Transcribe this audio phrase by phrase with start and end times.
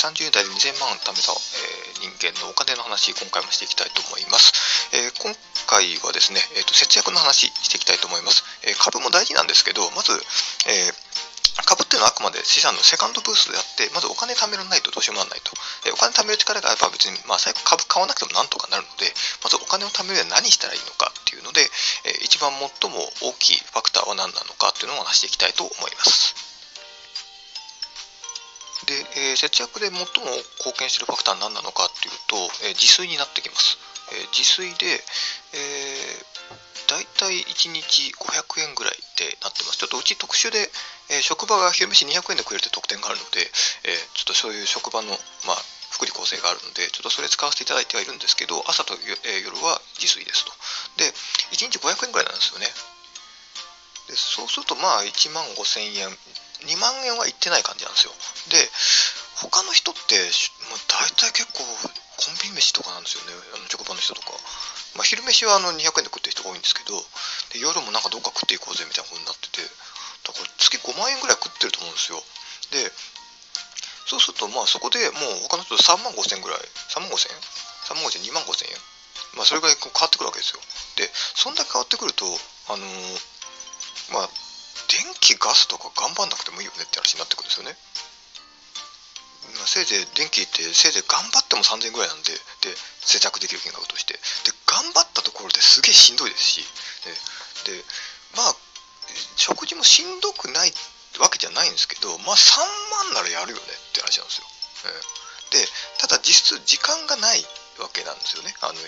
[0.00, 4.96] 30代で2000万貯めた、えー、人間のお金の話、今回もしていきたいと思います。
[4.96, 5.36] えー、今
[5.68, 8.42] 回はですね、えーと、節約の話していきたいと思います。
[8.64, 10.16] え株も大事なんですけど、まず、
[10.66, 10.88] え
[11.68, 15.52] 株っていうのはあくまで資産のセカンドブースであって、まずお金貯められないとどうしようもならないと。
[15.84, 19.12] えお金貯める力があれば別に、まあ、最後株買わなくてもなんとかなるので、
[19.44, 21.60] まずお金を貯めるには何したらいいのかっていうので、
[22.08, 26.49] え一番最も大きいファクターは何なのかっていうのを話していきたいと思います。
[28.90, 28.98] で、
[29.30, 30.02] えー、節約で最も
[30.58, 32.34] 貢献しているファクターは何なのかっていうと、
[32.66, 33.78] えー、自炊になってきます。
[34.10, 34.98] えー、自炊で、
[35.54, 36.18] え、
[36.90, 39.78] 大体1日500円ぐらいでなってます。
[39.78, 40.66] ちょっとうち特殊で、
[41.14, 43.46] え、職場が昼飯200円で食えるって特典があるので、
[43.86, 45.14] え、ちょっとそういう職場の、
[45.46, 45.62] まあ、
[45.94, 50.50] 福利厚生があるので、ちょっとそれ使わせていただいてはいるんですけど、朝と、え、夜は自炊ですと。
[50.98, 51.14] で、
[51.54, 52.66] 1日500円ぐらいなんですよね。
[54.10, 56.10] でそうするとまあ1万5000円
[56.66, 58.12] 2万円はいってない感じなんですよ。
[58.50, 58.70] で
[59.40, 60.20] 他の人って
[60.68, 63.32] もう大体結構コンビニ飯とかなんですよね。
[63.56, 64.36] あの職場の人とか、
[64.96, 67.00] まあ、昼飯はあの200円で食ってる人が多いんですけど
[67.52, 72.20] で夜もなんかどっか食っていこうぜみたいなことになっててだから月5万円ぐらい食ってると思うんですよ。
[72.76, 72.92] で
[74.06, 76.60] そうするとまあそこでもう他の人と3万5千円ぐらい。
[76.92, 77.38] 3万5千円
[77.88, 78.76] ？3万5千円？2万5千円？
[79.38, 80.60] まあそれぐらい変わってくるわけですよ。
[80.98, 82.26] でそんだけ変わってくると
[82.68, 84.49] あのー、まあ
[84.90, 87.78] 電気ガスとか頑張んなくてもいいよねって話になってくるんですよね。
[89.56, 92.34] まあ、せいぜい電気ってせいぜい頑張っても3000円ぐらいなんで
[92.66, 92.74] で
[93.06, 94.14] 節約できる金額として。
[94.14, 96.66] で頑張ったところですげえしんどいですし。
[97.64, 97.84] でで
[98.34, 98.54] まあ
[99.36, 100.74] 食事もしんどくない
[101.18, 102.58] わけじゃないんですけどまあ3
[103.06, 104.46] 万ならやるよねって話なんですよ。
[105.50, 105.66] で
[105.98, 107.42] ただ実質時間がない
[107.78, 108.54] わけなんですよね。
[108.60, 108.78] あの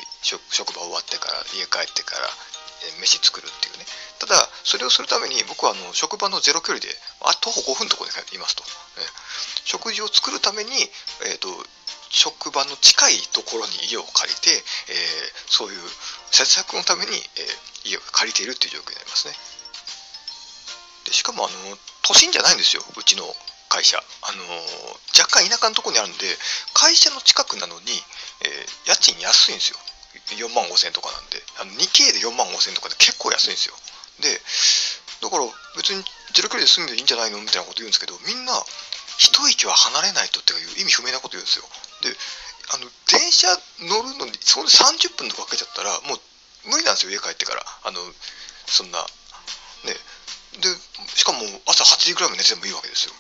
[0.51, 2.29] 職場終わってから家帰ってから。
[3.01, 3.87] 飯作るっていうね。
[4.19, 6.89] ただそれをするために僕はあの職場のゼロ距離で
[7.23, 9.03] あ徒歩5分のところでいますと、ね、
[9.65, 10.71] 食事を作るために、
[11.27, 11.49] えーと、
[12.11, 15.79] 職場の近いところに家を借りて、えー、そういう
[16.31, 19.35] 節約のために、えー、家を借りているっていう状況になりますね。
[21.05, 21.77] でしかもあの
[22.07, 23.25] 都心じゃないんですようちの
[23.73, 24.45] 会社、あの
[25.19, 26.29] 若干田舎のところにあるんで
[26.75, 27.89] 会社の近くなのに、
[28.45, 29.79] えー、家賃安いんですよ。
[30.37, 33.75] 4万5千とかなんで、あの 2K で4万5千とかで結構安いんですよ。
[34.21, 34.41] で、
[35.23, 35.45] だから
[35.77, 38.53] 別にゼロ距離で住んでいいんじゃないのみたいなこと言うんですけど、みんな
[39.17, 41.65] 一息は離れないとっていう意味不明なこと言うんですよ。
[42.03, 42.11] で、
[42.75, 43.49] あの、電車
[43.87, 46.21] 乗るのに、そこで30分とかかけちゃったら、もう
[46.71, 47.63] 無理なんですよ、家帰ってから。
[47.85, 48.01] あの、
[48.67, 48.99] そんな、
[49.85, 49.95] ね。
[50.59, 50.69] で、
[51.15, 53.15] しかも朝8時ぐらいまで寝てもいいわけですよ。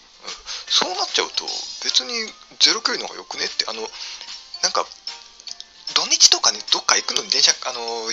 [0.68, 1.44] そうなっちゃうと、
[1.84, 3.82] 別にゼロ距離の方がよくねって、あの、
[4.62, 4.86] なんか、
[6.02, 8.10] 土日とかね、どっか行くのに電車、あの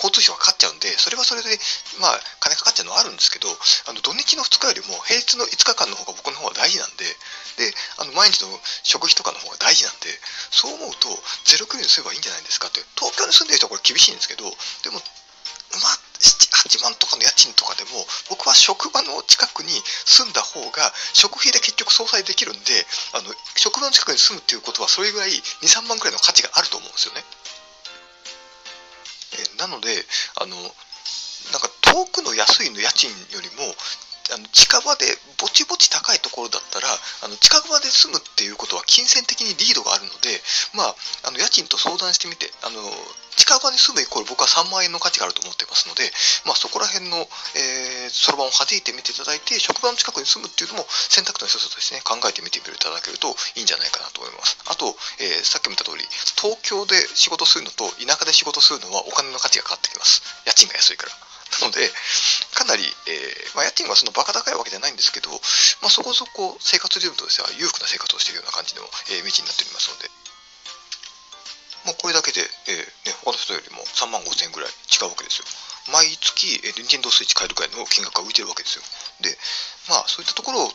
[0.00, 1.52] 交通費はかかっちゃうんで、それはそれで、
[2.00, 7.04] まあ、金かかっちゃうのはあるんですけど、あの土日の2日よりも平日の5日間の方が僕の方が大事なんで、
[7.60, 8.48] で、あの毎日の
[8.88, 10.08] 食費とかの方が大事なんで、
[10.48, 11.12] そう思うと、
[11.44, 19.72] ゼロクリーンすればいいんじゃないですかって、東京に住んでる人はこれ厳しいんですけど、でも、まあ、8万とかの家賃とかでも、僕は職場の近くに
[20.04, 27.24] 住んだ方が、食費で結局相殺できるんで、あの、職場の近くに住むっていうことは、それぐらい2、3万くらいの価値があると思うんですよね。
[29.32, 30.04] えなので、
[30.36, 33.74] あの、なんか遠くの安いの家賃よりも、
[34.32, 35.06] あの近場で
[35.38, 36.86] ぼちぼち高いところだったら
[37.24, 40.40] あの近場で住むっていうことは金銭的にリードがあるので、
[40.74, 40.94] まあ、
[41.26, 42.78] あの家賃と相談してみてあの
[43.50, 46.06] 近場に住むイコール僕は3万円の価値があると思ってますので、
[46.46, 47.26] まあ、そこら辺の
[48.14, 54.54] そろばんを弾いてみていただいて職場の近くに住むっていうのも選択肢の一つとしてね考えてみていただけるといいんじゃないかなと思います。
[54.70, 56.06] あと、えー、さっきも言った通り
[56.38, 60.22] 東京で仕事するのと田舎で仕事するのはお金の価値が変わってきます。
[60.46, 61.12] 家賃が安いから。
[61.58, 61.90] なので、
[62.54, 65.30] かなり、えー、まあ、家賃はそのバカ高いわけじゃないんですけど、
[65.82, 70.06] まあ、そこそこ生活リズムとしては裕福な生活をしているような感じの、えー、道になっておりますので、
[71.90, 72.38] もうこれだけで、
[72.70, 75.46] えーね、他の人よりも3万5千円ぐらい違うわけですよ。
[75.90, 78.86] 毎月、えー、Nintendo Switch 買えるくらいの金額が浮いてるわけですよ。
[79.26, 79.34] で、
[79.90, 80.72] まあ、そういったところを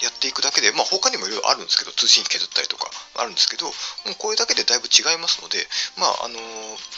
[0.00, 2.88] やっていくだけで、まあ、他にもいろいろあるんですけど、通信削ったりとか
[3.20, 3.72] あるんですけど、も
[4.12, 5.60] うこれだけでだいぶ違いますので、
[6.00, 6.40] まあ、あのー、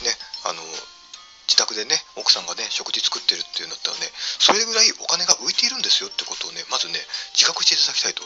[0.06, 0.14] ね、
[0.46, 0.97] あのー
[1.48, 7.00] 自宅でね、奥さんがね、食事作ってるっていうんだったらね、それぐらいお金が浮いているんですよってことをね、まずね、
[7.32, 8.20] 自覚していただきたいと、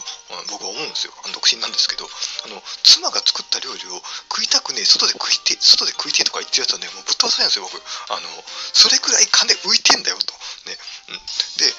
[0.51, 1.15] 僕は思うんですよ。
[1.23, 7.79] あの独身なんですけど、あの、妻が作った料理を食いたくね、外で食いて、外で食いてとか言ってるやつはね、もうぶっ飛ばさないんですよ、僕。
[8.11, 8.27] あの、
[8.75, 10.35] それぐらい金浮いてんだよと。
[10.67, 10.75] ね。
[11.09, 11.23] うん、
[11.63, 11.71] で、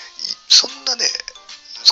[0.47, 1.11] そんなね、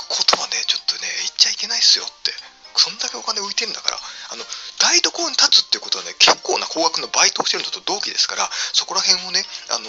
[0.08, 2.32] ことはね、ちょっとね、言っちゃいけないっすよって。
[2.76, 4.00] そんだけお金浮いてんだから、
[4.30, 4.44] あの、
[4.92, 8.44] 台所に立つっていうことはね、結構な高額のバイトをしてるのと同期ですから、
[8.76, 9.40] そこら辺をね、
[9.72, 9.88] あの、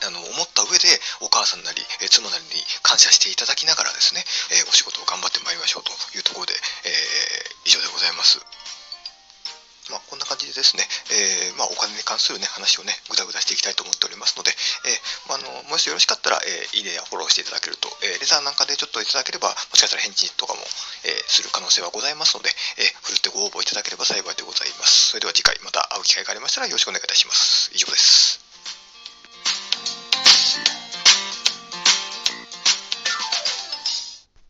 [0.00, 0.88] あの思った上で
[1.20, 4.24] お母さんなり、え妻なりに感謝していただきながらですね、
[4.56, 8.40] えお仕事を頑張ってまいりましょうというところで、えー、以上でございます。
[9.90, 14.52] まあ、こんな感じでですね、えー、まあ、お金に関する、ね、話をね、ぐだぐだしていきたいと思っておりますので、
[14.86, 20.60] えー、まあ、のもしよろしかったらえーいいねやフォローしていただけると、えレザーなんかでちょっといただければ、もしかしたら返事とかも、
[21.04, 25.12] えする可能性はございますので、えふるってご応募いただければ幸いでございます。
[25.12, 27.70] それでは次回また会う機会がありましたらよろしくお願いいたします。
[27.74, 28.19] 以上です。